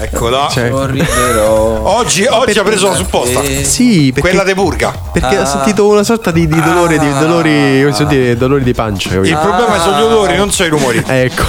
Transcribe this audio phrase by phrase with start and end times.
[0.00, 0.48] Eccola.
[0.50, 1.96] Cioè, sorriderò.
[1.96, 3.42] Oggi, oggi ha preso la supposta.
[3.62, 4.92] Sì, perché, Quella de Purga.
[5.12, 8.74] perché ho sentito una sorta di, di dolore, di dolori, come si dice, dolori di
[8.74, 9.10] pancia.
[9.10, 9.38] Il capito?
[9.40, 11.02] problema sono gli odori, non sono i rumori.
[11.06, 11.42] Ecco.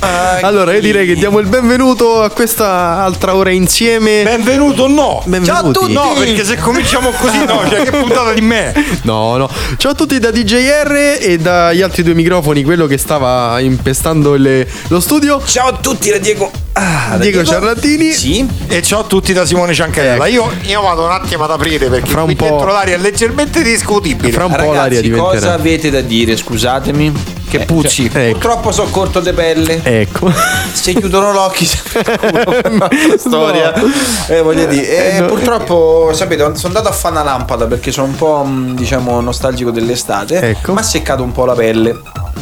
[0.00, 4.22] Allora, io direi che diamo il benvenuto a questa altra ora insieme.
[4.24, 5.22] Benvenuto, no.
[5.24, 5.50] Benvenuti.
[5.50, 5.92] Ciao a tutti.
[5.92, 8.72] No, perché se cominciamo così, no, cioè che puntata di me.
[9.02, 9.48] No, no.
[9.76, 14.66] Ciao a tutti da DJR e dagli altri due microfoni, quello che stava impestando le-
[14.88, 15.40] lo studio.
[15.44, 16.50] Ciao a tutti da Diego.
[16.72, 18.12] Ah, da Diego Ciarlatini.
[18.12, 18.46] Sì.
[18.68, 20.26] E ciao a tutti da Simone Ciancarella.
[20.26, 22.44] Io, io vado un attimo ad aprire perché Fra un qui po'.
[22.46, 24.32] dentro l'aria è leggermente discutibile.
[24.32, 25.30] Fra un po' l'aria Ragazzi, diventerà.
[25.32, 26.36] cosa avete da dire?
[26.36, 27.12] Scusatemi.
[27.56, 28.10] Che Eh, puzzi.
[28.10, 28.38] cioè, Ecco.
[28.38, 29.80] Purtroppo sono corto di pelle.
[29.84, 30.28] Ecco.
[30.72, 33.72] Se chiudono l'occhio, la storia.
[33.76, 33.86] No.
[34.26, 35.26] Eh, voglio dire, eh, Eh, no.
[35.26, 39.70] purtroppo, sapete, sono andato a fare una lampada perché sono un po', mh, diciamo, nostalgico
[39.70, 40.40] dell'estate.
[40.40, 40.72] Ecco.
[40.72, 41.96] Ma ha seccato un po' la pelle.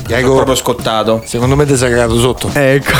[0.06, 0.22] Diego.
[0.22, 1.22] Sono proprio scottato.
[1.26, 2.50] Secondo me ti sei cagato sotto.
[2.54, 2.92] Ecco.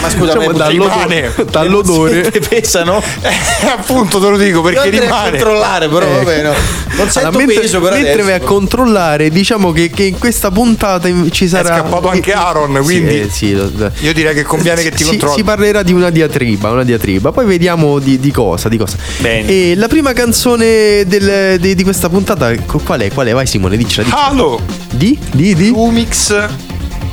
[0.00, 2.30] Ma scusa, Diciamo, dall'odore, dall'odore.
[2.30, 3.02] che pesano?
[3.20, 5.30] Eh, appunto te lo dico Io perché a rimane.
[5.30, 6.16] controllare, però Ecco.
[6.24, 6.52] vabbè, no.
[6.98, 8.26] Non sento Allora, mentre, peso per mentre adesso.
[8.28, 11.76] vai a controllare, diciamo che, che in questa puntata ci sarà.
[11.76, 15.34] scappato anche Aaron, Sì, quindi- eh, sì, Io direi che conviene che ti si, controlli.
[15.36, 17.32] si parlerà di una diatriba, una diatriba.
[17.32, 18.96] Poi vediamo di, di cosa, di cosa.
[19.18, 19.48] Bene.
[19.48, 22.52] E la prima canzone del- di, di questa puntata,
[22.84, 23.10] qual è?
[23.12, 23.32] Qual è?
[23.32, 24.04] Vai Simone, diccela.
[24.06, 24.26] diccela.
[24.26, 25.18] Halo, Di?
[25.32, 25.54] Di?
[25.54, 25.70] Di?
[25.74, 26.46] Umix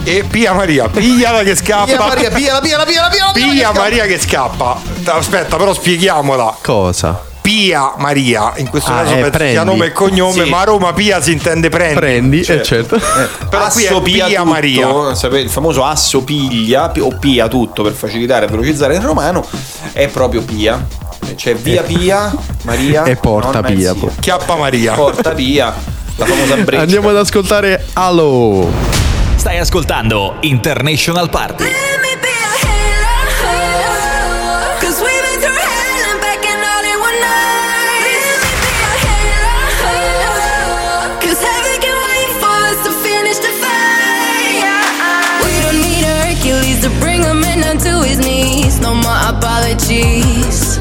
[0.06, 0.88] e Pia Maria.
[0.88, 1.86] Pigliala che scappa.
[1.86, 4.80] Pia Maria, pia, pia, pia, pia, Pia Maria che scappa.
[5.06, 6.58] Aspetta, però spieghiamola.
[6.62, 7.22] Cosa?
[7.42, 9.66] Pia Maria, in questo Ah, caso eh, penso sia prendi.
[9.66, 10.50] nome e cognome, Sì.
[10.50, 11.96] ma a Roma Pia si intende prendi.
[11.96, 13.00] Prendi, eh, certo.
[13.50, 15.14] Però qui è Pia tutto, Maria.
[15.16, 19.46] sapete, il famoso assopiglia pi- o pia tutto per facilitare e velocizzare il romano
[19.94, 20.86] è proprio pia.
[21.36, 22.34] C'è via pia,
[22.64, 24.94] Maria E porta Pia, Chiappa Maria.
[24.94, 25.74] Porta via,
[26.16, 26.82] la famosa breccia.
[26.82, 29.04] Andiamo ad ascoltare Halo.
[29.46, 31.66] Stai ascoltando International Party.
[49.28, 50.80] Apologies.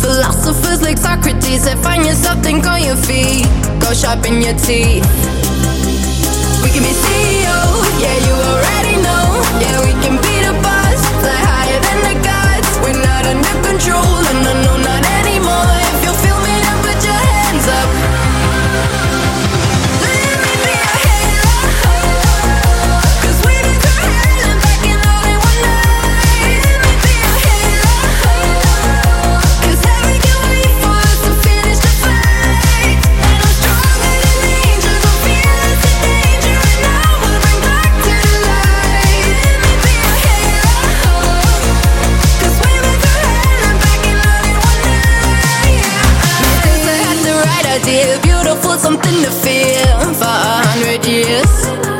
[0.00, 3.46] Philosophers like Socrates said, find yourself, think on your feet.
[3.78, 5.35] Go sharpen your teeth.
[13.26, 14.85] Under control, no, no, no,
[49.46, 51.95] something to feel for a hundred years.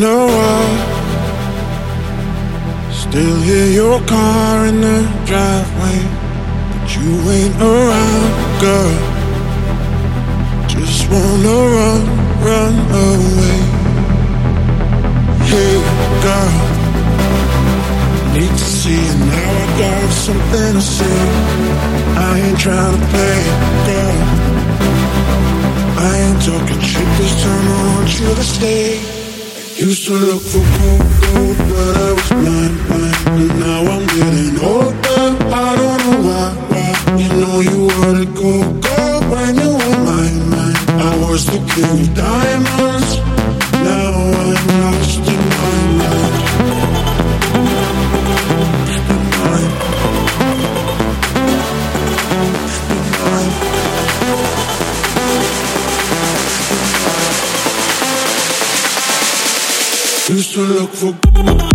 [0.00, 0.78] A while.
[2.92, 5.98] Still hear your car in the driveway,
[6.70, 8.96] but you ain't around, girl.
[10.68, 12.02] Just wanna run,
[12.46, 12.74] run
[13.08, 13.58] away.
[15.50, 15.74] Hey,
[16.22, 16.54] girl.
[18.34, 19.50] Need to see you now.
[19.50, 21.18] I got something to say.
[22.16, 23.40] I ain't trying to play,
[23.88, 24.18] girl.
[25.98, 27.66] I ain't talking shit this time.
[27.66, 29.17] I want you to stay.
[29.78, 33.28] Used to look for gold, gold, but I was blind, blind.
[33.40, 35.44] And now I'm getting older.
[35.54, 37.16] I don't know why, why.
[37.16, 40.76] You know you wanna go, go when you were mine, mine.
[41.00, 42.87] I was the king diamonds.
[60.58, 61.67] To look for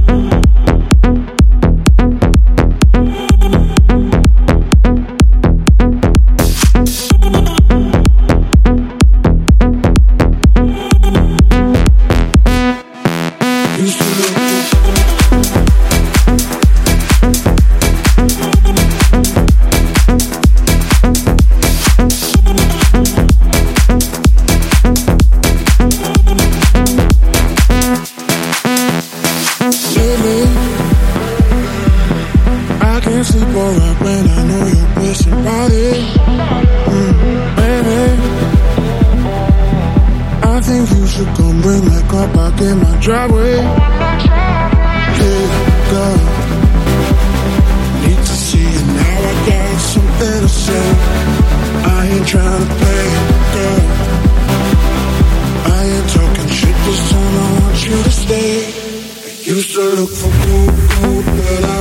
[61.03, 61.07] I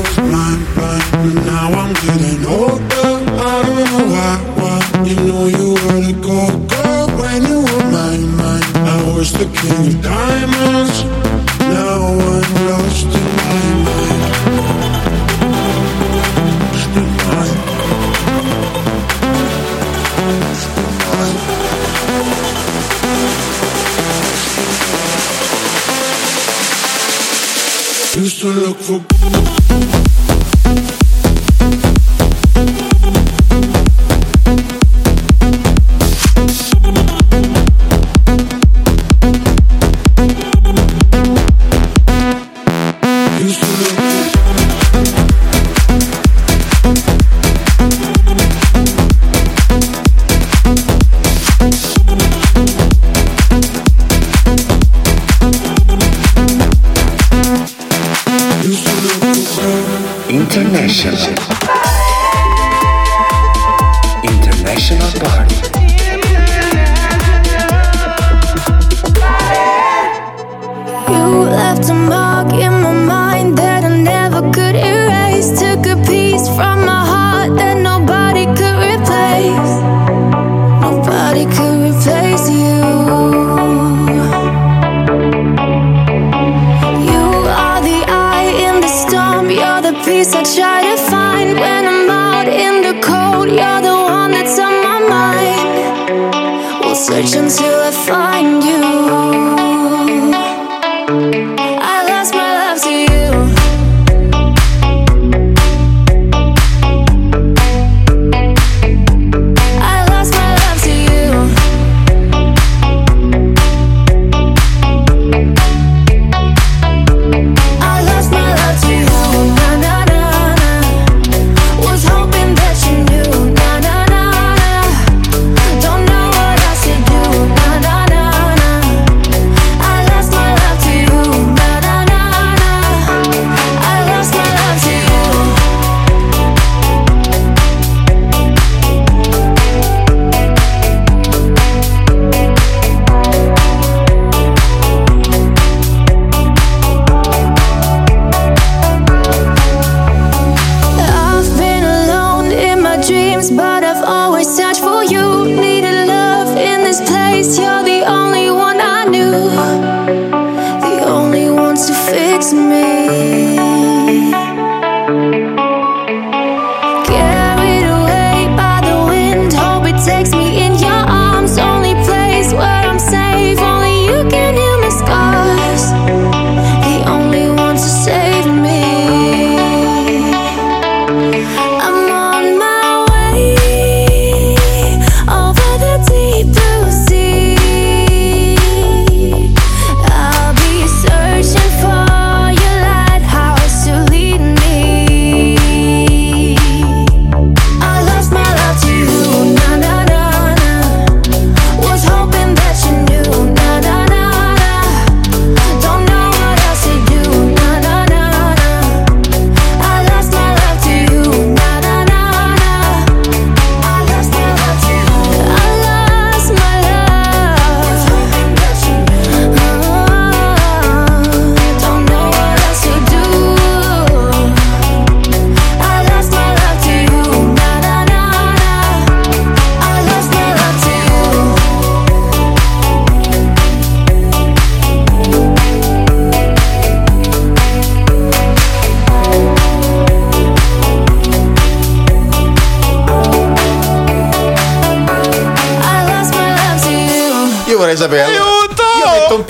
[0.00, 3.10] was blind, blind, but now I'm getting older.
[3.38, 4.78] I don't know why, why.
[5.06, 8.66] You know you were the gold when you were mine, mine.
[8.74, 11.04] I was the king of diamonds.
[11.60, 14.22] Now I'm lost in my mind.
[16.96, 17.52] In my
[28.16, 29.11] used to look for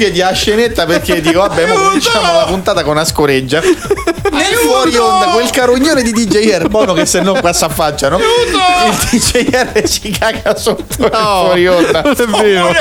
[0.03, 3.61] piedi a scenetta perché dico, vabbè, ma cominciamo la puntata con una scoreggia.
[3.61, 8.19] Nel fuori onda quel carognone di DJ R, buono che se no qua si affacciano.
[8.19, 12.03] Il DJ R si caga sotto no, fuori onda.
[12.03, 12.75] Non è vero.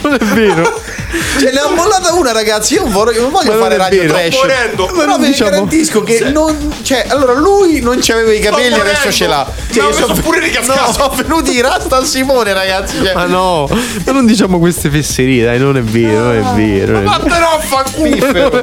[0.00, 0.80] Non è vero.
[1.38, 2.74] Ce ne ho mollata una, ragazzi.
[2.74, 4.12] Io non voglio, non voglio Ma fare radio vero.
[4.14, 4.28] trash.
[4.34, 4.86] Sto morendo.
[4.86, 6.74] Però vi diciamo- garantisco che non.
[6.82, 9.46] Cioè, allora lui non c'aveva i capelli, adesso ce l'ha.
[9.72, 10.80] Mi ha messo sono pure ricascato.
[10.80, 12.96] No, sono venuti rasta al Simone, ragazzi.
[13.02, 13.66] Cioè, Ma no,
[14.04, 16.92] ma non diciamo queste fesserie, dai, non è vero, non è vero.
[16.92, 18.10] Non è Vattene a fa culo.
[18.10, 18.62] piffero.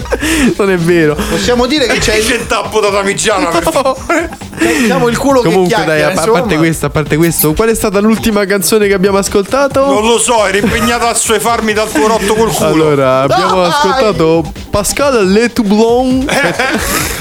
[0.62, 1.15] Non è vero.
[1.15, 4.29] Possiamo dire che c'è C'è il tappo da Damigiana per favore.
[4.62, 7.75] Diciamo il culo Comunque, che dai, a, a parte questo, a parte questo, qual è
[7.75, 9.86] stata l'ultima canzone che abbiamo ascoltato?
[9.86, 12.68] Non lo so, eri impegnata a suefarmi dal tuo rotto col culo.
[12.68, 13.70] Allora, abbiamo Dai!
[13.70, 16.25] ascoltato Pascal Le Toublon.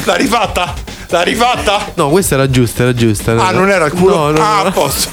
[0.04, 0.74] L'ha rifatta?
[1.08, 1.92] L'ha rifatta?
[1.94, 3.32] No, questa era giusta, era giusta.
[3.32, 4.16] Ah, non era il culo?
[4.16, 4.68] No, no, ah, no.
[4.68, 5.08] a posto.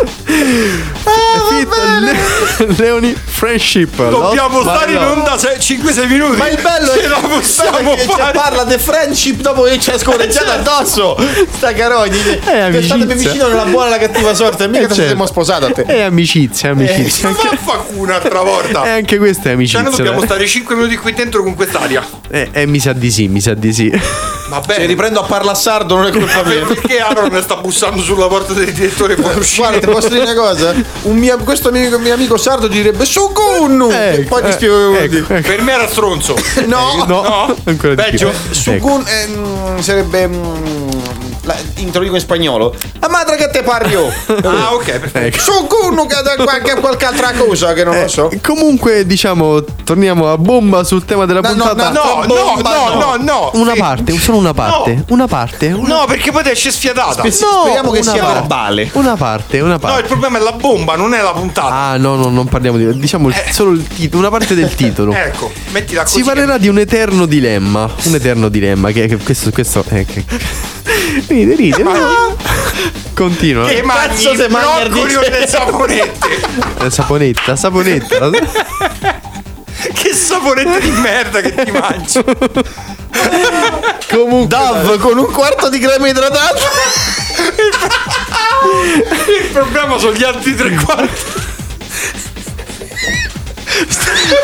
[1.50, 1.68] Fit
[2.00, 3.96] Le- Leoni Friendship.
[4.08, 5.10] Dobbiamo Ma stare in no.
[5.12, 6.36] onda 5-6 minuti.
[6.36, 8.32] Ma il bello Ce è la possiamo che cioè, fare.
[8.38, 11.16] parla di friendship dopo che ci ha scorreggiato addosso.
[11.56, 12.12] Sta carogna.
[12.12, 12.96] Dice, È amicizia.
[12.96, 14.66] statemi vicino nella buona e la cattiva sorte.
[14.68, 15.06] Mica Eh, ti certo.
[15.08, 15.84] siamo sposato a te.
[15.84, 17.28] È amicizia, amicizia.
[17.30, 18.84] Ma Anche, vaffanculo un'altra volta.
[18.84, 19.82] e anche questa è Cioè, amicizia.
[19.82, 22.06] noi dobbiamo stare 5 minuti qui dentro con quest'aria.
[22.30, 24.00] Eh, eh, mi sa di sì, mi sa di sì.
[24.50, 24.74] Vabbè.
[24.74, 26.64] Se riprendo a parlare sardo non è colpa mia.
[26.66, 29.68] Perché Aaron sta bussando sulla porta del direttore uscire?
[29.68, 30.74] Guarda, ti posso dire una cosa?
[31.02, 33.90] Un mio, questo amico, mio amico sardo direbbe Sugunnu.
[33.90, 35.36] e Ecco, poi ti eh, spiego che vuol ecco, dire.
[35.38, 35.48] ecco.
[35.48, 36.34] Per me era stronzo.
[36.66, 37.56] No, No, No?
[37.64, 38.28] ancora di Peggio?
[38.28, 38.52] Ecco.
[38.54, 40.26] Sugun eh, mm, sarebbe.
[40.26, 40.88] mm,
[41.42, 42.74] la, introduco in spagnolo.
[43.00, 44.08] La madre che te pario.
[44.50, 45.18] Ah, ok, perfetto.
[45.36, 45.38] Ecco.
[45.38, 48.30] Sugunnu che è qualche, qualche altra cosa che non lo so.
[48.30, 51.90] Eh, Comunque, diciamo, torniamo a bomba sul tema della No, no, puntata.
[51.90, 53.50] No, no, bomba, no, no, no.
[53.54, 53.78] Una Sì.
[53.78, 55.04] parte, solo una parte.
[55.08, 55.66] Una parte.
[55.68, 55.88] Una...
[56.00, 57.22] No, perché poi ti esce sfiatata.
[57.22, 58.38] Spe- speriamo che una sia parte.
[58.40, 58.90] verbale.
[58.92, 60.02] Una parte, una No, il parte.
[60.06, 61.68] problema è la bomba, non è la puntata.
[61.74, 62.98] Ah, no, no, non parliamo di.
[62.98, 65.12] Diciamo il- solo il titolo, una parte del titolo.
[65.12, 66.16] Ecco, mettila così.
[66.18, 67.88] Si parlerà di un eterno dilemma.
[68.04, 68.90] Un eterno dilemma.
[68.90, 69.50] Che, che questo.
[69.50, 70.24] questo eh, che...
[71.26, 71.84] Ride, ride.
[73.14, 73.66] Continua.
[73.66, 76.28] Che cazzo se mangia il saponette?
[76.80, 78.30] Eh, Saponetta, saponetta.
[79.92, 82.22] che saponette di merda che ti mangi.
[84.10, 84.56] Comunque.
[84.56, 86.58] Dove con un quarto di crema idratata.
[89.42, 91.48] Il problema sono gli altri tre quarti.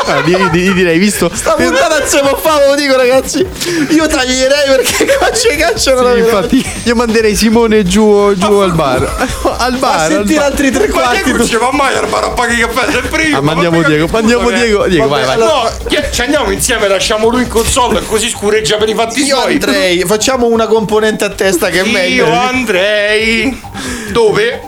[0.05, 1.29] Ah, di- di- direi, visto.
[1.33, 3.45] Sta puntata non si può fare, ve lo dico ragazzi.
[3.89, 8.73] Io taglierei perché qua ci cacciano la Sì, infatti, io manderei Simone giù, giù al
[8.73, 9.03] bar.
[9.57, 9.99] al A bar.
[9.99, 10.45] al sentire bar.
[10.49, 11.23] altri tre Ma quarti.
[11.23, 13.37] Diego ci va mai al bar a pagare caffè sempre io.
[13.37, 14.65] Ah, ma mandiamo vabbè, Diego, che mandiamo puttana è?
[14.65, 14.87] Diego.
[14.87, 15.47] Diego, vai, Vabbè, vai.
[15.47, 19.37] No, che- ci andiamo insieme, lasciamo lui in console così scureggia per i fatti Io
[19.39, 19.53] suoi.
[19.53, 22.25] andrei, facciamo una componente a testa che è meglio.
[22.27, 23.61] Io andrei.
[24.09, 24.61] Dove?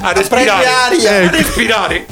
[0.00, 0.66] A respirare.
[0.66, 2.06] A respirare.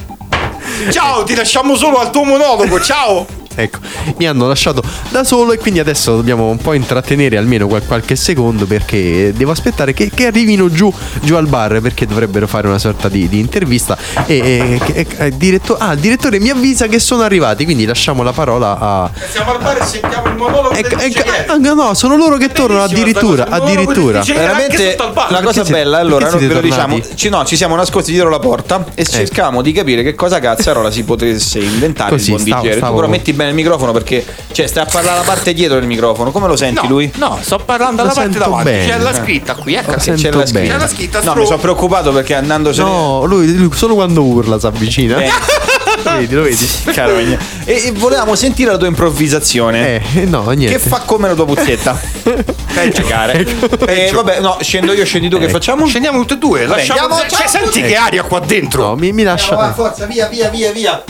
[0.91, 2.81] Ciao, ti lasciamo solo al tuo monologo.
[2.81, 3.44] Ciao.
[3.55, 3.79] Ecco,
[4.17, 8.15] mi hanno lasciato da solo e quindi adesso dobbiamo un po' intrattenere almeno qual- qualche
[8.15, 10.91] secondo perché devo aspettare che, che arrivino giù,
[11.21, 15.37] giù al bar perché dovrebbero fare una sorta di, di intervista e, e- e- e-
[15.37, 19.11] diretto- ah, il direttore mi avvisa che sono arrivati, quindi lasciamo la parola a...
[19.31, 22.83] Siamo al bar e sentiamo il monologo Ecco, ecco, ah, no, sono loro che tornano
[22.83, 24.21] addirittura, addirittura.
[24.21, 24.95] Veramente
[25.29, 28.29] la cosa siete- bella, allora, noi ve lo diciamo, ci, no, ci siamo nascosti dietro
[28.29, 32.47] la porta e cercavamo di capire che cosa cazzarola si potesse inventare Così, il buon
[32.47, 32.69] stavo-.
[32.69, 35.77] Tu stavo- però metti bene il microfono perché cioè, stai a parlare alla parte dietro
[35.79, 37.11] del microfono, come lo senti No, lui?
[37.15, 38.63] no, sto parlando alla parte davanti.
[38.69, 38.87] bene.
[38.87, 39.91] C'è la scritta qui, ecco.
[39.91, 40.47] C'è sento la bene.
[40.47, 40.77] scritta.
[40.77, 44.65] la scritta No, mi sono preoccupato perché andandosene No, lui, lui solo quando urla si
[44.65, 45.21] avvicina.
[45.21, 45.29] Eh.
[46.03, 46.69] Lo vedi, lo vedi?
[46.93, 47.37] Carogna.
[47.67, 49.95] E, e volevamo sentire la tua improvvisazione.
[50.13, 50.77] Eh, eh, no, niente.
[50.77, 51.95] Che fa come la tua puzzetta?
[52.67, 53.43] Fai giocare.
[53.87, 55.87] Eh, vabbè, no, scendo io, scendi tu, che facciamo?
[55.87, 56.65] Scendiamo tutte e due.
[56.67, 56.99] Lasciamo.
[57.13, 58.89] andiamo, cioè, senti che aria qua dentro.
[58.89, 59.73] No, mi, mi lascia.
[59.73, 61.03] forza, via, via, via, via.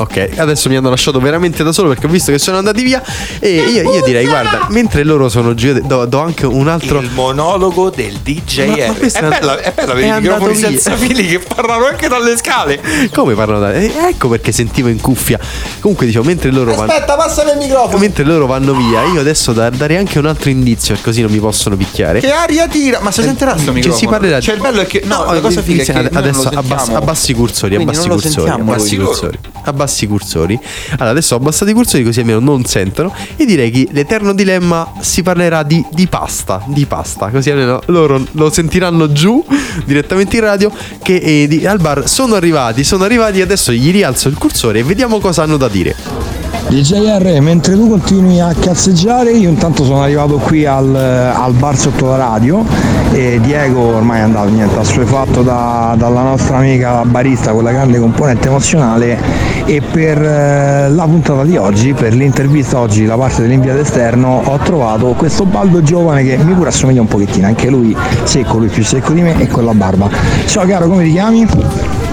[0.00, 3.02] Ok, adesso mi hanno lasciato veramente da solo perché ho visto che sono andati via.
[3.38, 7.00] E io, io direi, guarda, mentre loro sono giù, do, do anche un altro.
[7.00, 8.66] Il monologo del DJR.
[8.66, 11.84] Ma- ma è, è- bella, è bella avere è i microfoni senza fili che parlano
[11.84, 12.80] anche dalle scale.
[13.12, 13.74] Come parlano da.
[13.74, 15.38] eh, ecco perché sentivo in cuffia.
[15.80, 16.90] Comunque, dicevo, mentre loro vanno.
[16.90, 17.98] Aspetta, passami il microfono.
[17.98, 21.40] Mentre loro vanno via, io adesso da, darei anche un altro indizio, così non mi
[21.40, 22.20] possono picchiare.
[22.20, 23.00] Che aria tira?
[23.00, 23.98] Ma si sentirà sto Cioè, microfono?
[24.00, 25.02] si parlerà Cioè, il bello è che.
[25.04, 26.08] No, No, la cosa figa è che.
[26.16, 29.38] adesso abbassi i cursori, abbassi i cursori, abbassi i cursori.
[29.64, 30.58] Abbassi i cursori.
[30.92, 33.14] Allora, adesso ho abbassato i cursori così almeno non sentono.
[33.36, 36.62] E direi che l'eterno dilemma si parlerà di, di pasta.
[36.66, 37.28] Di pasta.
[37.28, 39.44] Così almeno loro lo sentiranno giù
[39.84, 40.72] direttamente in radio.
[41.02, 43.40] Che eh, di- al bar sono arrivati, sono arrivati.
[43.40, 46.29] Adesso gli rialzo il cursore e vediamo cosa hanno da dire.
[46.68, 52.06] DJR, mentre tu continui a cazzeggiare, io intanto sono arrivato qui al, al bar sotto
[52.06, 52.64] la radio
[53.12, 57.72] e Diego ormai è andato niente, assuefatto da, dalla nostra amica la barista con la
[57.72, 59.18] grande componente emozionale
[59.64, 64.58] e per eh, la puntata di oggi, per l'intervista oggi da parte dell'inviato esterno, ho
[64.58, 68.84] trovato questo baldo giovane che mi pure assomiglia un pochettino, anche lui secco, lui più
[68.84, 70.08] secco di me e con la barba.
[70.46, 71.46] Ciao caro, come ti chiami?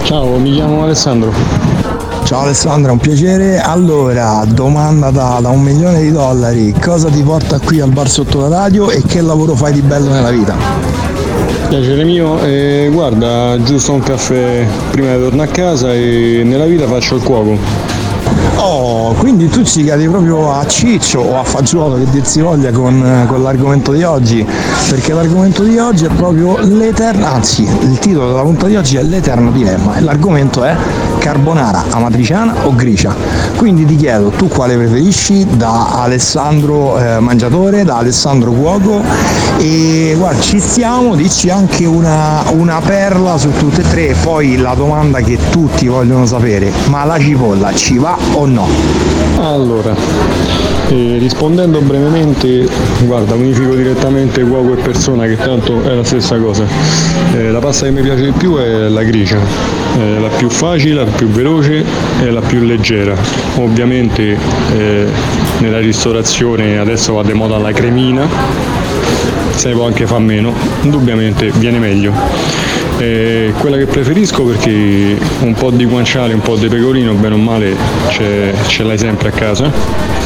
[0.04, 1.57] Ciao, mi chiamo Alessandro.
[2.28, 3.58] Ciao Alessandra, un piacere.
[3.58, 8.42] Allora, domanda da, da un milione di dollari, cosa ti porta qui al bar sotto
[8.42, 10.54] la radio e che lavoro fai di bello nella vita?
[11.70, 16.86] Piacere mio, eh, guarda, giusto un caffè prima di tornare a casa e nella vita
[16.86, 17.58] faccio il cuoco.
[18.56, 22.72] Oh, quindi tu ci cadi proprio a ciccio o a fagiolo che dir si voglia
[22.72, 24.46] con, con l'argomento di oggi,
[24.90, 29.04] perché l'argomento di oggi è proprio l'eterno, anzi il titolo della puntata di oggi è
[29.04, 30.76] l'eterno dilemma e l'argomento è
[31.28, 33.14] carbonara amatriciana o gricia.
[33.58, 39.02] Quindi ti chiedo, tu quale preferisci da Alessandro eh, Mangiatore, da Alessandro Cuoco
[39.58, 44.56] e guarda ci stiamo, dici anche una, una perla su tutte e tre e poi
[44.56, 48.68] la domanda che tutti vogliono sapere, ma la cipolla ci va o no?
[49.42, 49.94] Allora,
[50.88, 52.68] eh, rispondendo brevemente,
[53.04, 56.64] guarda, unifico direttamente cuoco e persona che tanto è la stessa cosa.
[57.34, 59.38] Eh, la pasta che mi piace di più è la gricia,
[59.98, 61.84] è la più facile, la più veloce
[62.22, 63.16] e la più leggera.
[63.56, 64.38] Ovviamente
[64.76, 65.06] eh,
[65.60, 68.28] nella ristorazione adesso va di moda la cremina,
[69.56, 72.14] se ne può anche far meno, indubbiamente viene meglio.
[73.00, 77.38] Eh, quella che preferisco perché un po' di guanciale, un po' di pecorino, bene o
[77.38, 77.76] male
[78.10, 80.18] ce l'hai sempre a casa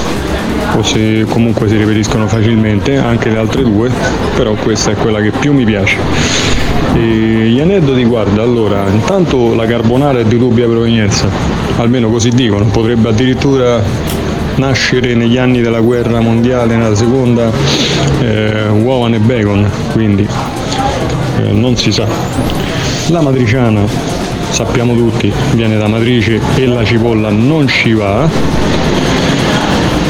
[0.74, 3.90] o se comunque si reperiscono facilmente, anche le altre due,
[4.36, 6.61] però questa è quella che più mi piace.
[6.94, 11.30] Gli aneddoti, guarda, allora, intanto la carbonara è di dubbia provenienza,
[11.78, 13.82] almeno così dicono, potrebbe addirittura
[14.56, 17.50] nascere negli anni della guerra mondiale, nella seconda,
[18.20, 20.28] eh, uova e bacon, quindi
[21.40, 22.06] eh, non si sa.
[23.08, 23.82] La matriciana,
[24.50, 28.30] sappiamo tutti, viene da matrice e la cipolla non ci va.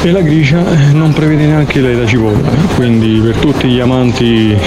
[0.03, 4.57] E la gricia eh, non prevede neanche lei la cipolla, quindi per tutti gli amanti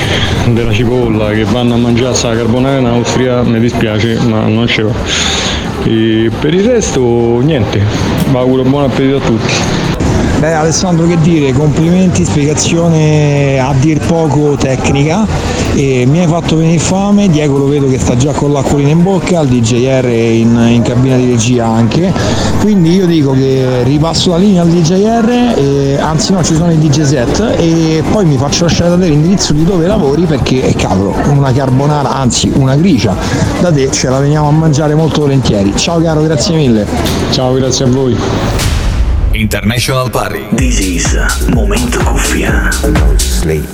[0.50, 4.82] della cipolla che vanno a mangiare la carbonara in Austria mi dispiace ma non ci
[4.82, 4.92] va.
[5.82, 7.80] E per il resto niente,
[8.30, 9.83] vi auguro buon appetito a tutti.
[10.38, 15.26] Beh Alessandro che dire, complimenti, spiegazione a dir poco tecnica
[15.74, 19.02] e mi hai fatto venire fame, Diego lo vedo che sta già con l'acquolina in
[19.02, 22.12] bocca, il DJR in, in cabina di regia anche,
[22.60, 26.78] quindi io dico che ripasso la linea al DJR, e, anzi no ci sono i
[26.78, 30.74] DJ set e poi mi faccio lasciare da te l'indirizzo di dove lavori perché eh,
[30.74, 33.16] cavolo, una carbonara, anzi una gricia,
[33.60, 35.74] da te ce la veniamo a mangiare molto volentieri.
[35.76, 36.86] Ciao caro, grazie mille.
[37.30, 38.73] Ciao, grazie a voi.
[39.34, 40.46] International Party.
[40.52, 42.70] This is Momento Cuffia.
[42.94, 43.66] No sleep.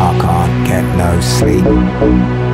[0.00, 2.47] I can't get no sleep.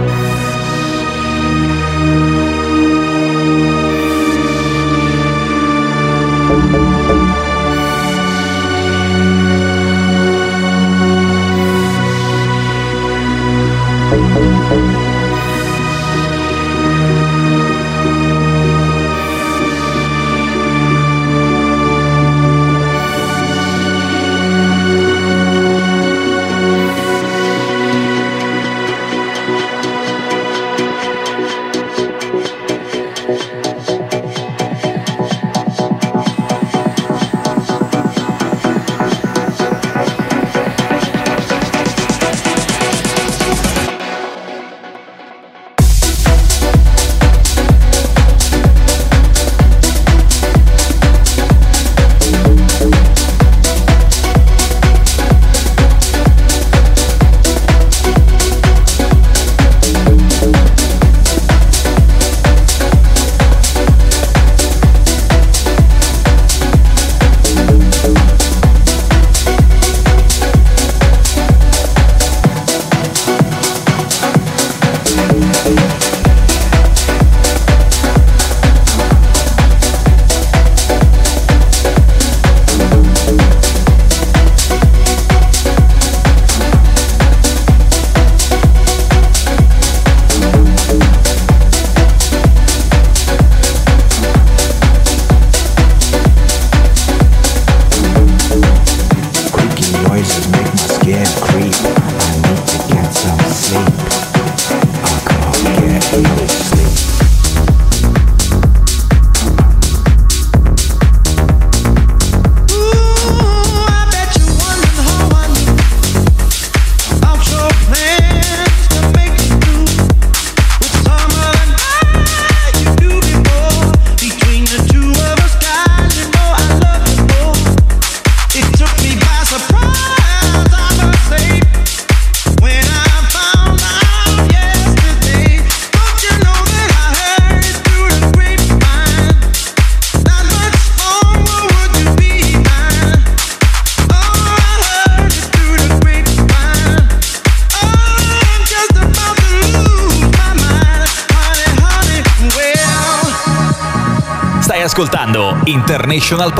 [156.04, 156.52] Ascoltando International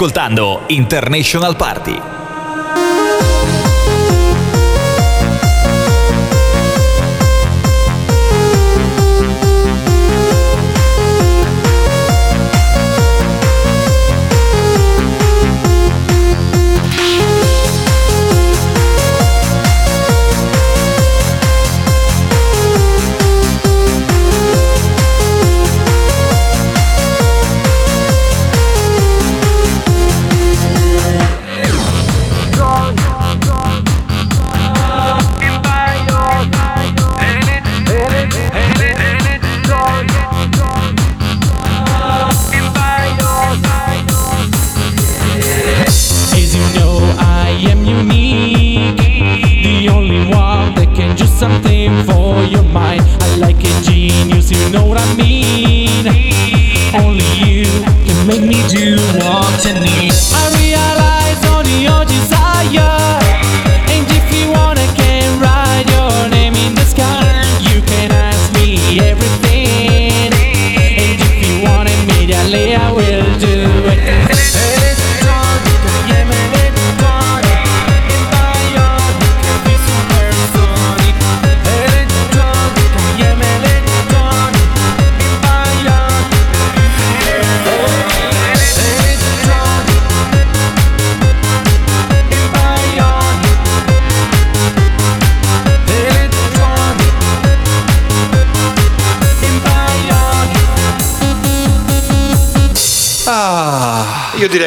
[0.00, 2.19] ascoltando International Party.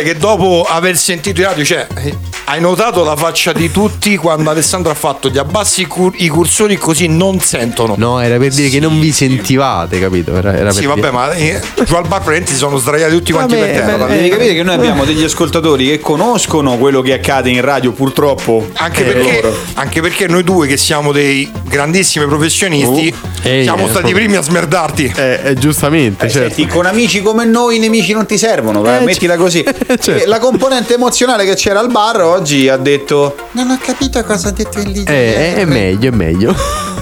[0.04, 4.50] Che dopo aver sentito i radio, cioè, eh, hai notato la faccia di tutti quando
[4.50, 7.96] Alessandro ha fatto gli abbassi i, cur- i cursori così non sentono.
[7.98, 10.36] No, era per dire che non vi sentivate, capito?
[10.36, 11.12] Era, era Sì, per vabbè, dire.
[11.12, 14.06] ma eh, giù al bar si sono sdraiati tutti quanti Vabbè, per terra.
[14.06, 17.92] beh, devi capire che noi abbiamo degli ascoltatori che conoscono quello che accade in radio,
[17.92, 18.68] purtroppo.
[18.74, 19.58] Anche, per perché, loro.
[19.76, 24.36] anche perché noi due, che siamo dei grandissimi professionisti, Ehi, siamo eh, stati i primi
[24.38, 25.14] a smerdarti.
[25.16, 26.54] Eh, eh, giustamente, Eh, certo.
[26.56, 29.64] senti, con amici come noi i nemici non ti servono, eh, Eh, mettila così.
[29.88, 30.12] certo.
[30.12, 34.50] E la componente emozionale che c'era al bar oggi ha detto: Non ho capito cosa
[34.50, 35.10] ha detto il DJ.
[35.10, 36.56] Eh, è meglio, è meglio.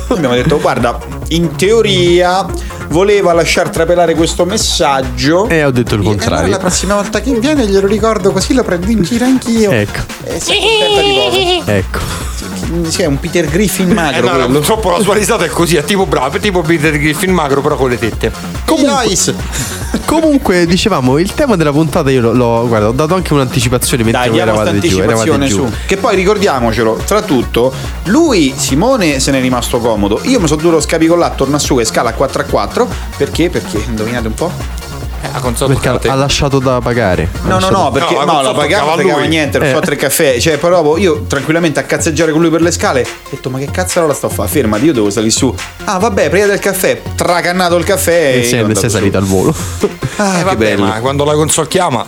[0.10, 0.98] Abbiamo detto: Guarda,
[1.30, 2.46] in teoria
[2.90, 5.48] voleva lasciar trapelare questo messaggio.
[5.48, 6.50] E ho detto il E allora contrario.
[6.50, 9.72] la prossima volta che viene glielo ricordo così lo prendo in giro anch'io.
[9.72, 11.72] Ecco, E si accontenta di poco.
[11.72, 12.00] ecco.
[12.88, 14.30] Sì, è un Peter Griffin Eh, magro.
[14.32, 17.32] no, no, purtroppo la sua risata è così, è tipo bravo, è tipo Peter Griffin
[17.32, 18.32] magro, però con le tette.
[18.66, 19.34] Lois.
[20.06, 24.30] Comunque, dicevamo, il tema della puntata io l'ho, l'ho- guarda, ho dato anche un'anticipazione mentre
[24.30, 25.66] Dai, eravate giù, eravate giù.
[25.68, 25.74] su.
[25.86, 27.74] Che poi ricordiamocelo, tra tutto,
[28.06, 30.20] lui, Simone, se ne è rimasto comodo.
[30.24, 32.88] Io mi sono dovuto scapicollare attorno a su e scala 4 a 4.
[33.18, 33.50] Perché?
[33.50, 34.52] Perché, indovinate un po'?
[35.24, 37.30] Eh, Perché ha, ha lasciato da pagare.
[37.44, 39.80] No, no, no, perché No, no, la pagava non pagava niente, non Eh.
[39.82, 40.40] tre caffè.
[40.40, 43.60] Cioè, però proprio io tranquillamente a cazzeggiare con lui per le scale, ho detto, ma
[43.60, 44.50] che cazzarola sto a fare?
[44.50, 45.54] Fermati, io devo salire su.
[45.86, 48.12] Ah, vabbè, prima del caffè, tracannato il caffè.
[48.34, 48.90] E io sei, sei su.
[48.90, 49.54] salito al volo.
[50.18, 50.86] Ah, Eh, che vabbè, bello.
[50.86, 52.06] ma quando la console chiama.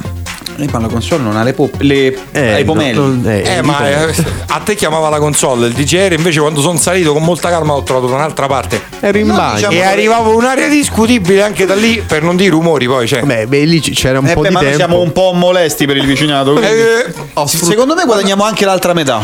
[0.57, 2.93] Eh, ma la console non ha le, pop- le Eh, ha i pomelli.
[2.97, 4.13] no, non- eh, Eh, ma eh,
[4.47, 7.81] a te chiamava la console, il DJR invece quando sono salito con molta calma l'ho
[7.83, 8.79] trovato da un'altra parte.
[8.99, 9.55] Ero in no, bagno.
[9.55, 13.21] diciamo- E arrivavo un'area discutibile anche da lì, per non dire rumori poi, cioè.
[13.23, 14.85] Beh, beh, lì c'era un Eh po' beh, di ma noi tempo.
[14.87, 16.51] siamo un po' molesti per il vicinato.
[16.53, 19.21] quindi- Eh, Ho sfrut- Secondo me guadagniamo anche l'altra metà.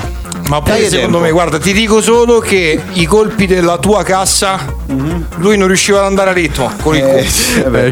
[0.47, 1.19] ma poi secondo tempo.
[1.19, 4.59] me, guarda, ti dico solo che i colpi della tua cassa,
[5.35, 7.03] lui non riusciva ad andare a ritmo con il.
[7.03, 7.27] Eh, Q.
[7.29, 7.91] sì, vabbè.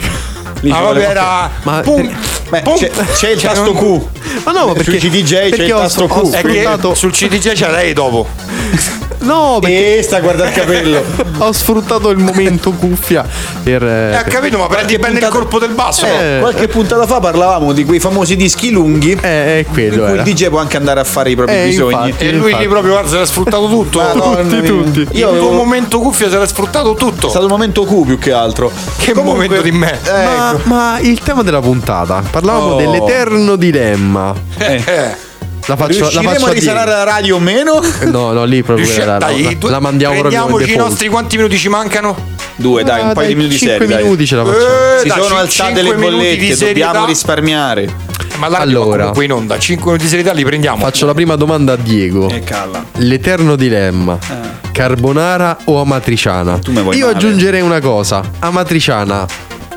[0.61, 1.51] Lì proprio vuole- era.
[1.61, 2.09] Ma pum,
[2.49, 4.05] Beh, c'è, c'è il Cioè, tasto non- Q.
[4.45, 6.31] Ma no, ma perché Sul CDJ c'è perché il ho- tasto ho Q.
[6.31, 8.27] È che sfruttato- sul CDJ c'è lei dopo.
[9.19, 11.03] No, perché E sta a guardare il capello.
[11.39, 13.25] ho sfruttato il momento cuffia
[13.63, 13.83] per.
[13.83, 16.05] eh, Eh, ha per- capito, ma prendi bene il puntata- colpo del basso.
[16.05, 16.13] no?
[16.13, 16.39] Eh, Eh.
[16.39, 19.13] qualche puntata fa parlavamo di quei famosi dischi lunghi.
[19.13, 20.21] Eh, è in quello cui era.
[20.21, 22.05] il DJ può anche andare a fare i propri Eh, bisogni.
[22.09, 22.25] infatti.
[22.25, 22.63] E lui infatti.
[22.63, 23.99] lì proprio guarda, se l'ha sfruttato tutto.
[23.99, 24.99] Madonna Tutti, tutti.
[24.99, 27.27] Io Il tuo avevo momento cuffia se l'ha sfruttato tutto.
[27.27, 28.71] è stato un momento Q più che altro.
[28.97, 29.99] Che momento di me.
[30.05, 30.61] Eh, Ma, ecco.
[30.69, 32.77] ma il tema della puntata, parlavamo Oh.
[32.77, 34.33] dell'eterno dilemma.
[34.57, 35.25] Eh, eh.
[35.65, 37.81] La faccio, la Riusciremo faccio a risanare la radio o meno?
[38.05, 41.09] No, no, lì proprio Riusci- la, la- dai, la- due- la mandiamo proprio i nostri
[41.09, 42.15] quanti minuti ci mancano?
[42.55, 43.91] Due, dai, un Ah, paio di minuti 5 seri.
[43.93, 44.03] dai.
[44.03, 44.63] minuti ce la facciamo.
[44.65, 47.89] Eh, Si dai, sono cin- alzate le bollette, dobbiamo risparmiare.
[48.37, 48.97] Ma la Allora.
[48.97, 50.77] comunque in onda, 5 minuti di serietà li prendiamo.
[50.77, 52.29] Faccio la prima domanda a Diego.
[52.29, 52.83] E calla.
[52.97, 54.17] L'eterno dilemma.
[54.71, 56.59] Carbonara o amatriciana?
[56.59, 57.17] Tu me vuoi Io male.
[57.17, 58.21] aggiungerei una cosa.
[58.39, 59.25] Amatriciana,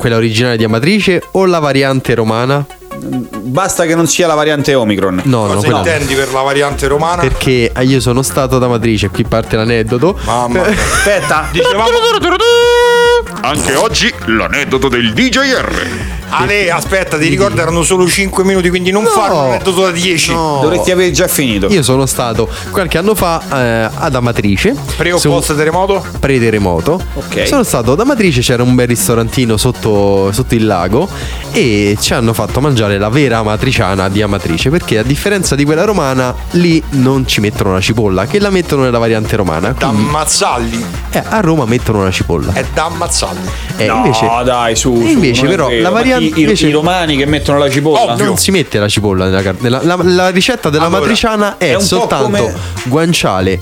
[0.01, 2.65] quella originale di Amatrice o la variante romana?
[2.97, 5.21] Basta che non sia la variante Omicron.
[5.25, 7.21] No, no, Cosa quella intendi per la variante romana?
[7.21, 10.17] perché io sono stato ad Amatrice, qui parte l'aneddoto.
[10.25, 10.69] Mamma mia.
[10.69, 11.89] Aspetta, Dicevamo
[13.41, 16.19] Anche oggi l'aneddoto del DJR.
[16.33, 20.33] Ale, aspetta, ti ricordo erano solo 5 minuti, quindi non fare un aneddoto da 10.
[20.33, 21.67] Dovresti aver già finito.
[21.67, 24.75] Io sono stato qualche anno fa eh, ad Amatrice.
[24.95, 26.03] Pre o Su- post terremoto?
[26.19, 26.99] pre-terremoto.
[27.15, 27.47] Ok.
[27.47, 31.07] Sono stato ad Amatrice, c'era un bel ristorantino sotto, sotto il lago
[31.51, 35.83] e ci hanno fatto mangiare la vera amatriciana di Amatrice perché a differenza di quella
[35.83, 39.69] romana lì non ci mettono la cipolla, che la mettono nella variante romana.
[39.77, 40.85] Da Quindi, ammazzarli.
[41.11, 42.53] eh, a Roma mettono la cipolla.
[42.53, 43.49] È da ammazzarli.
[43.83, 44.95] Eh, no, invece, dai, su.
[44.95, 48.13] su, invece però la variante i, invece- i romani che mettono la cipolla.
[48.13, 48.25] Ovvio.
[48.25, 49.69] non si mette la cipolla nella carne.
[49.69, 52.53] La, la- la ricetta della Allora, matriciana è, è soltanto come-
[52.83, 53.59] guanciale,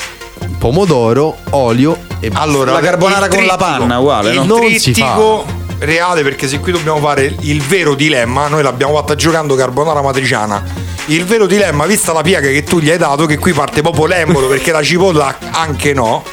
[0.58, 4.44] pomodoro, olio e Allora, La carbonara con la panna, uguale, il no?
[4.46, 5.46] Non si trittico
[5.80, 10.62] reale, perché se qui dobbiamo fare il vero dilemma, noi l'abbiamo fatta giocando carbonara matriciana.
[11.06, 14.06] Il vero dilemma, vista la piaga che tu gli hai dato, che qui parte proprio
[14.06, 16.24] l'embolo, perché la cipolla anche no.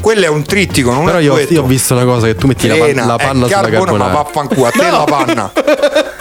[0.00, 2.46] Quello è un trittico, non Però è io, io ho visto una cosa che tu
[2.46, 4.12] metti la, pan- la è panna sulla carbona- carbonara.
[4.12, 5.52] Ma vaffanculo, a te la panna.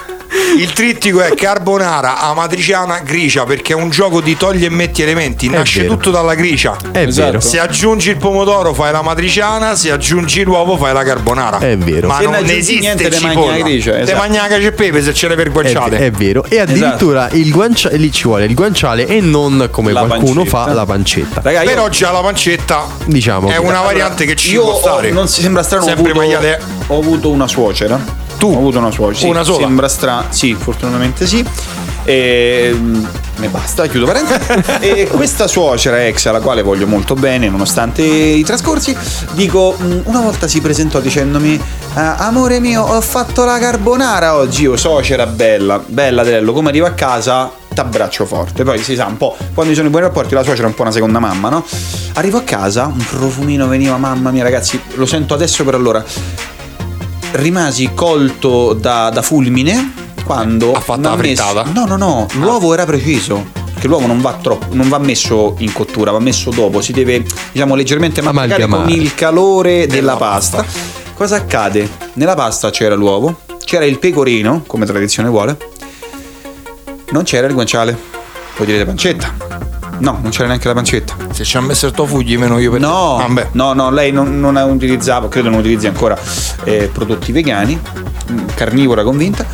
[0.57, 5.49] Il trittico è carbonara, amatriciana, gricia, perché è un gioco di togli e metti elementi.
[5.49, 5.93] Nasce vero.
[5.95, 6.77] tutto dalla gricia.
[6.91, 7.25] È Esatto.
[7.27, 7.39] vero.
[7.41, 11.57] Se aggiungi il pomodoro fai la matriciana, se aggiungi l'uovo fai la carbonara.
[11.59, 12.07] È vero.
[12.07, 13.35] Ma Se non esiste niente, te cipolla.
[13.51, 14.17] magna la gricia, Te esatto.
[14.17, 15.97] magna la cacio e pepe se ce le per È, guanciale.
[15.97, 16.45] è vero.
[16.47, 20.63] E addirittura il guanciale lì ci vuole il guanciale e non come La qualcuno pancetta.
[20.65, 21.41] fa la pancetta.
[21.43, 24.79] Raga, io- Però già la pancetta Diciamo è una variante che ci io può ho-
[24.79, 25.11] stare.
[25.11, 26.61] non si sembra strano, ho Sempre avuto, maiale.
[26.87, 28.23] ho avuto una suocera.
[28.37, 28.47] Tu?
[28.47, 29.29] Ho avuto una suocera.
[29.29, 29.65] Una sola?
[29.65, 30.27] Sembra strano.
[30.29, 31.45] Sì, fortunatamente sì.
[32.03, 33.05] E mm,
[33.37, 34.45] ne basta, chiudo parentesi.
[34.79, 38.95] e questa suocera ex alla quale voglio molto bene, nonostante i trascorsi,
[39.31, 41.59] dico, mm, una volta si presentò dicendomi:
[41.95, 44.63] "Ah, Amore mio, ho fatto la carbonara oggi.
[44.63, 48.63] Io, suocera bella, bella Dello, come arrivo a casa t'abbraccio forte.
[48.63, 50.75] Poi si sa un po', quando ci sono i buoni rapporti, la suocera è un
[50.75, 51.65] po' una seconda mamma, no?
[52.13, 56.03] Arrivo a casa, un profumino veniva, mamma mia, ragazzi, lo sento adesso per allora.
[57.35, 61.69] Rimasi colto da, da fulmine quando Ha fatto la messo- frittata?
[61.71, 63.45] No, no, no, l'uovo era preciso.
[63.73, 66.79] Perché l'uovo non va troppo, non va messo in cottura, va messo dopo.
[66.81, 70.65] Si deve, diciamo, leggermente mancare con il calore della pasta.
[71.13, 71.89] Cosa accade?
[72.13, 75.57] Nella pasta c'era l'uovo, c'era il pecorino, come tradizione vuole,
[77.11, 77.97] non c'era il guanciale.
[78.57, 79.54] Voi direte pancetta.
[79.99, 81.15] No, non c'era neanche la pancetta.
[81.31, 83.17] Se ci ha messo il tofu, gli meno io per No.
[83.17, 83.49] Vabbè.
[83.53, 86.17] no, no, lei non, non utilizzava, credo non utilizzi ancora
[86.63, 87.79] eh, prodotti vegani,
[88.31, 89.45] mm, carnivora convinta.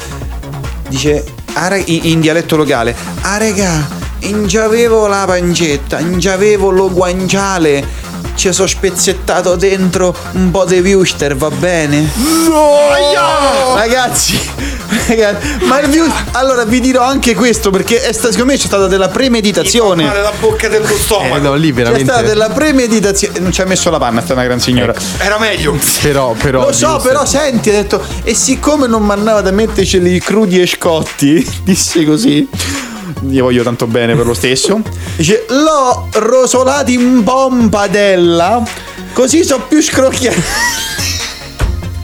[0.88, 1.24] Dice
[1.54, 3.88] "Ah, in, dialetto locale: Ah, regà,
[4.22, 8.00] in già avevo la pancetta, in già avevo lo guanciale.
[8.34, 12.10] Ci sono spezzettato dentro un po' di wuster, va bene?
[12.48, 13.76] No!
[13.76, 14.40] Ragazzi,
[15.68, 16.26] ma il wuster.
[16.32, 20.04] Allora vi dirò anche questo perché è sta- secondo me c'è stata della premeditazione.
[20.04, 21.36] La bocca dello stomaco.
[21.36, 22.28] Eh, no, lì C'è stata veramente.
[22.28, 23.40] della premeditazione.
[23.40, 24.94] Non ci ha messo la panna, sta una gran signora.
[25.18, 25.78] Era meglio.
[26.02, 26.66] Però, però.
[26.66, 28.04] Lo so, però senti, ha detto.
[28.24, 32.48] E siccome non mandava da metterceli crudi e scotti, disse così.
[33.30, 34.82] Io voglio tanto bene per lo stesso.
[35.16, 38.62] Dice: L'ho rosolati in pompadella.
[39.14, 40.42] Così so più scrocchiati.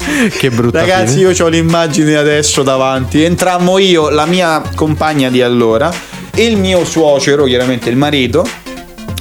[0.38, 1.32] Che brutta Ragazzi, fine.
[1.32, 3.24] io ho l'immagine adesso davanti.
[3.24, 5.91] Entrammo io, la mia compagna di allora,
[6.34, 8.47] e il mio suocero, chiaramente il marito.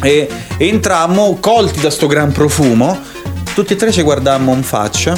[0.03, 0.28] E
[0.59, 2.99] entrammo colti da sto gran profumo.
[3.55, 5.16] Tutti e tre ci guardammo in faccia.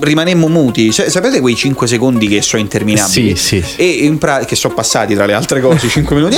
[0.00, 0.92] Rimanemmo muti.
[0.92, 3.34] Sa- sapete quei 5 secondi che sono interminabili?
[3.34, 3.74] Sì, sì.
[3.76, 6.36] E pra- che sono passati tra le altre cose 5 minuti.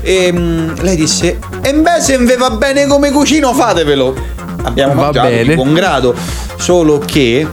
[0.00, 0.26] eh.
[0.28, 4.16] E mm, lei disse: E invece se vi va bene come cucino, fatevelo.
[4.62, 5.44] Abbiamo Va mangiato bene.
[5.44, 6.14] di buon grado.
[6.56, 7.46] Solo che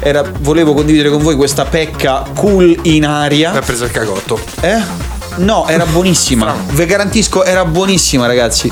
[0.00, 3.50] era- volevo condividere con voi questa pecca cool in aria.
[3.52, 4.38] Mi ha preso il cagotto.
[4.60, 4.76] Eh?
[5.36, 6.54] No, era buonissima.
[6.70, 8.70] Vi garantisco, era buonissima, ragazzi.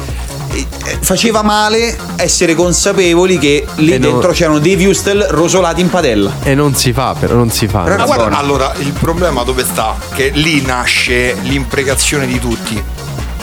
[1.00, 6.32] Faceva male essere consapevoli che lì E no- dentro c'erano dei Wustel rosolati in padella.
[6.42, 7.80] E non si fa, però non si fa.
[7.80, 9.94] Però- Ma guarda, allora il problema dove sta?
[10.14, 12.82] Che lì nasce l'imprecazione di tutti.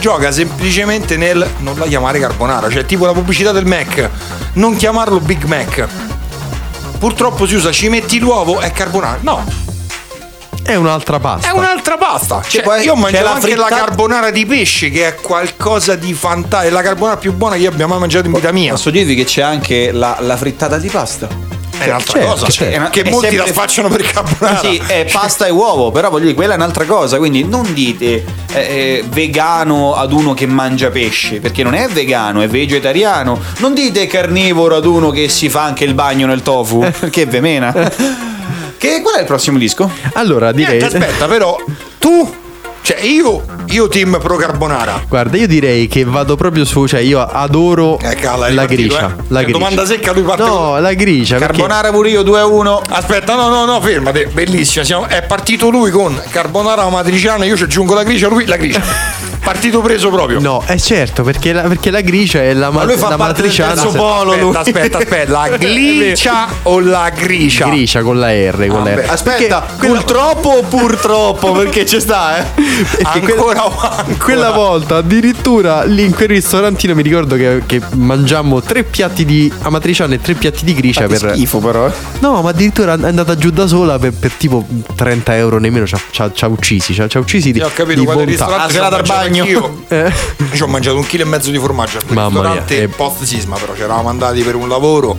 [0.04, 4.10] Gioca semplicemente nel non la chiamare carbonara, cioè tipo la pubblicità del Mac,
[4.52, 5.88] non chiamarlo Big Mac.
[6.98, 9.20] Purtroppo si usa ci metti l'uovo è carbonara.
[9.22, 9.42] No,
[10.62, 11.48] È un'altra pasta.
[11.48, 12.42] è un'altra pasta.
[12.46, 15.94] Cioè, poi io ho c'è mangiato anche frittata- la carbonara di pesce, che è qualcosa
[15.94, 16.70] di fantastico.
[16.70, 18.72] È la carbonara più buona che io abbia mai mangiato in vita mia.
[18.72, 21.28] Posso dirvi che c'è anche la, la frittata di pasta.
[21.78, 22.46] È un'altra certo, cosa.
[22.48, 22.74] certo.
[22.74, 24.58] È una- Che è molti sempre- la spacciano per carbonara.
[24.60, 27.18] Sì, è pasta e uovo, però voglio dire, quella è un'altra cosa.
[27.18, 32.40] Quindi non dite eh, eh, vegano ad uno che mangia pesce, perché non è vegano,
[32.40, 33.40] è vegetariano.
[33.58, 37.26] Non dite carnivoro ad uno che si fa anche il bagno nel tofu, perché è
[37.26, 37.72] vemena.
[38.78, 39.90] che, qual è il prossimo disco?
[40.14, 40.78] Allora direi.
[40.78, 41.56] Niente, aspetta, però
[41.98, 42.42] tu
[42.86, 45.04] Cioè, io, io team pro carbonara.
[45.08, 49.06] Guarda, io direi che vado proprio su, cioè io adoro Eh, calla, è la gricia.
[49.08, 49.22] eh.
[49.28, 49.50] La Cioè, gricia.
[49.52, 51.38] domanda secca, lui parte No, la gricia.
[51.38, 52.82] perché- Carbonara pure io 2 a 1.
[52.90, 54.26] Aspetta, no, no, no, fermate.
[54.26, 54.84] Bellissima.
[54.84, 58.82] siamo- è partito lui con carbonara matriciana, io ci aggiungo la gricia, lui la gricia.
[59.44, 60.40] Partito preso proprio.
[60.40, 63.16] No, è certo, perché la, perché la gricia è la, ma- Ma lui fa la
[63.16, 63.74] parte del matriciana.
[63.74, 64.54] terzo polo, lui.
[64.56, 67.66] Aspetta, aspetta, la glicia o la gricia?
[67.68, 69.04] Gricia con la R, con la R.
[69.06, 71.52] Aspetta, purtroppo o purtroppo?
[71.52, 72.44] Perché ci sta, eh?
[72.54, 74.04] Perché Ancora ancora?
[74.18, 79.52] Quella volta addirittura lì in quel ristorantino mi ricordo che, che mangiammo tre piatti di
[79.62, 81.86] amatriciana e tre piatti di gricia per schifo però.
[81.86, 81.92] eh.
[82.20, 85.94] No, ma addirittura è andata giù da sola per, per tipo 30 euro nemmeno ci
[85.94, 88.00] ha, ci ha- ci ha uccisi, ci ha, ci ha uccisi di, Io ho capito
[88.00, 88.46] di bontà.
[88.46, 89.84] Ah, ho serata al mangiato bagno.
[89.88, 90.12] Eh.
[90.38, 93.56] Io ci ho mangiato un chilo e mezzo di formaggio al ristorante è- post sisma,
[93.56, 95.16] però ci eravamo andati per un lavoro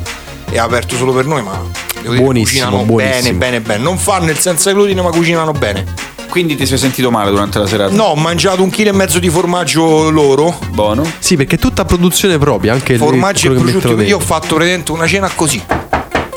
[0.50, 1.60] e aperto solo per noi, ma
[2.02, 3.22] devo dire, Buonissimo, cucinano buonissimo.
[3.22, 3.84] bene, bene, bene.
[3.84, 5.84] Non fanno il senza glutine, ma cucinano bene.
[6.30, 7.94] Quindi ti sei sentito male durante la serata?
[7.94, 10.58] No, ho mangiato un chilo e mezzo di formaggio loro.
[10.72, 11.04] Buono.
[11.20, 14.02] Sì, perché è tutta produzione propria, anche il- Formaggio e prosciutto.
[14.02, 15.64] Io ho fatto praticamente una cena così.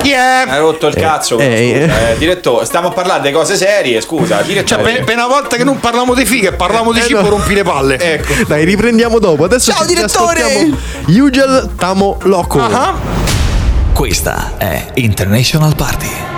[0.03, 0.44] Yeah!
[0.49, 1.38] Hai rotto il cazzo.
[1.38, 4.36] eh, scusa, eh, direttore, stiamo a parlare di cose serie, scusa.
[4.38, 4.82] Cioè, Direttore.
[4.82, 7.28] per, per una volta che non parliamo di figa e parliamo di Eh, cibo, no.
[7.28, 7.96] rompi le palle.
[8.18, 8.32] Ecco.
[8.46, 9.44] Dai, riprendiamo dopo.
[9.44, 10.40] Adesso Ciao, ci direttore!
[10.42, 10.76] ascoltiamo
[11.09, 12.61] Ugel Tamo Loco.
[12.61, 12.94] Ah,
[13.92, 16.38] Questa è International Party.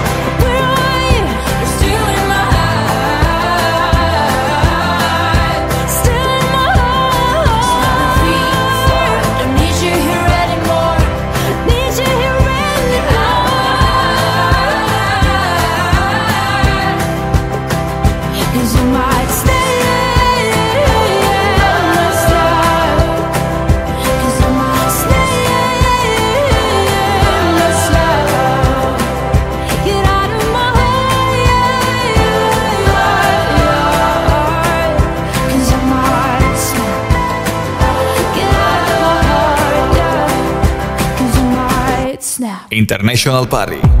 [42.91, 44.00] International Party.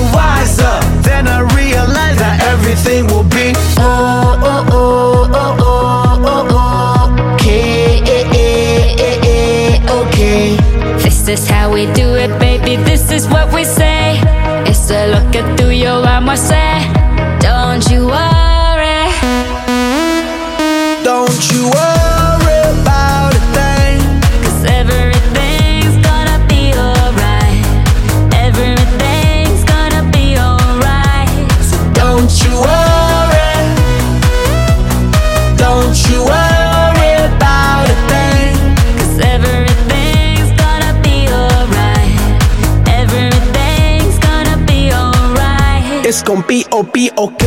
[11.31, 12.75] This is how we do it, baby.
[12.75, 14.19] This is what we say.
[14.67, 17.00] It's a at through your armor, say.
[46.83, 47.40] be okay.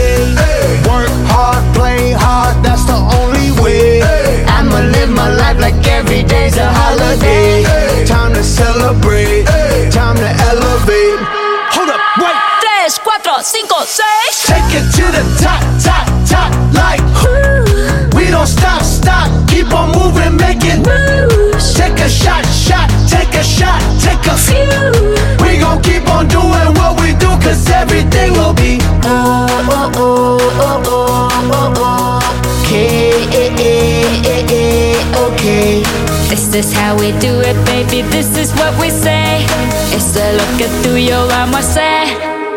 [36.54, 38.02] This is how we do it, baby.
[38.10, 39.44] This is what we say.
[39.90, 42.14] It's a look at through your armor, say.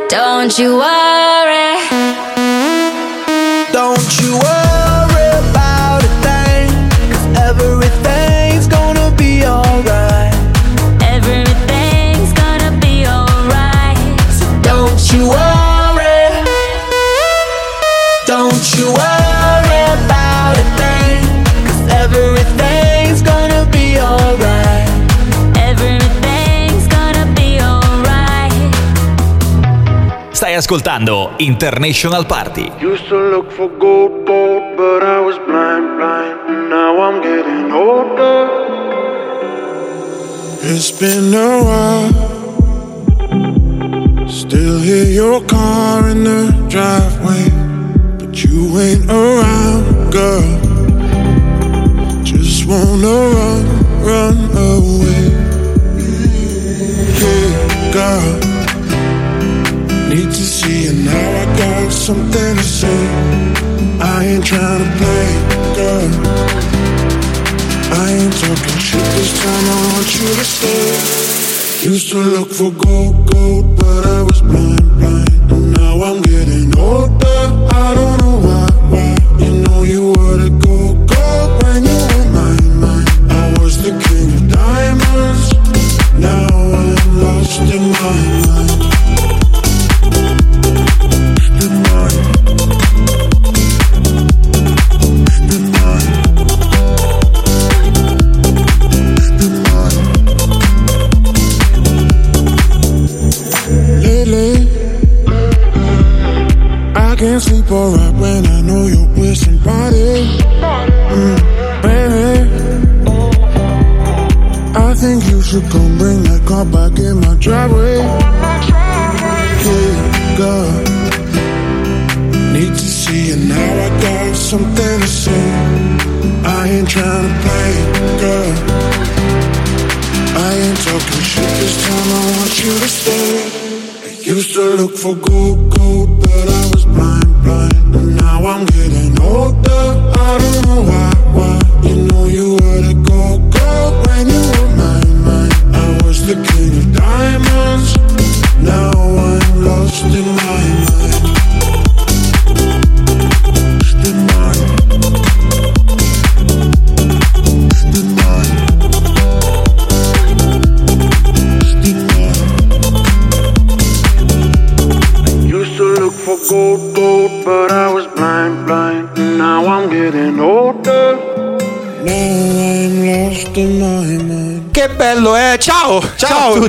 [0.08, 1.82] Don't you worry.
[3.74, 4.67] Don't you worry
[30.68, 32.70] ascoltando International Party.
[32.82, 36.70] Used to look for gold, gold, but I was blind, blind.
[36.70, 38.50] Now I'm getting older.
[40.62, 42.12] It's been a while.
[44.28, 47.50] Still hear your car in the driveway,
[48.20, 50.44] but you ain't around, girl.
[52.26, 53.37] Just wanna
[62.08, 63.02] something to say.
[64.00, 65.30] I ain't trying to play,
[65.76, 66.10] girl.
[68.00, 69.66] I ain't talking shit this time.
[69.76, 71.90] I want you to stay.
[71.90, 74.87] Used to look for gold, gold, but I was blind, blind.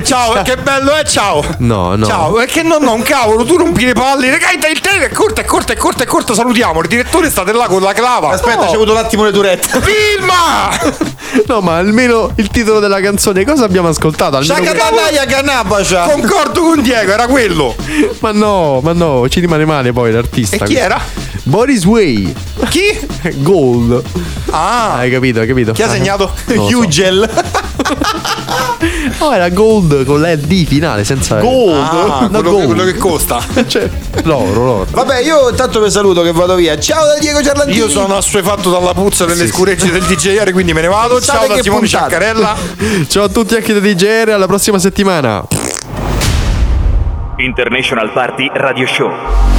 [0.01, 1.43] Ciao, ciao, che bello è, ciao.
[1.59, 2.05] No, no.
[2.05, 4.29] Ciao, è che no, no, cavolo, tu rompi le palle.
[4.29, 6.33] Raga, il tempo è corto, è corto, è corto, è corto.
[6.33, 6.81] Salutiamo.
[6.81, 8.29] Il direttore state là con la clava.
[8.29, 9.67] Aspetta, c'è avuto un attimo le durette.
[9.81, 10.69] Filma!
[11.47, 14.37] No, ma almeno il titolo della canzone, cosa abbiamo ascoltato?
[14.37, 16.01] Almeno Shakatanaia Canabacia.
[16.03, 17.75] Concordo con Diego, era quello.
[18.19, 20.63] Ma no, ma no, ci rimane male poi l'artista.
[20.63, 20.99] E chi era?
[21.43, 22.33] Boris Way.
[22.69, 22.99] Chi?
[23.37, 24.03] Gold.
[24.51, 25.71] Ah, Hai capito, hai capito?
[25.71, 26.31] chi ha segnato?
[26.45, 27.27] Non lo so.
[29.19, 31.75] No, era Gold con la D finale, senza Gold?
[31.75, 32.65] Ah, No, quello, che, gold.
[32.67, 33.41] quello che costa.
[33.67, 33.89] Cioè,
[34.23, 34.87] l'oro, l'oro.
[34.89, 36.79] Vabbè, io intanto vi saluto che vado via.
[36.79, 37.77] Ciao da Diego Ciarlantini.
[37.77, 41.15] Io sono assuefatto dalla puzza delle Sì, scuregge del DJR, quindi me ne vado.
[41.15, 42.09] Pensate Ciao da Simone puntata.
[42.09, 42.55] Ciaccarella.
[43.09, 45.45] Ciao a tutti anche da DJR, alla prossima settimana.
[47.37, 49.58] International Party Radio Show.